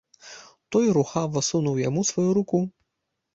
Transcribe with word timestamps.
Той 0.75 0.87
рухава 0.95 1.43
сунуў 1.49 1.83
яму 1.89 2.05
сваю 2.13 2.25
руку. 2.39 2.65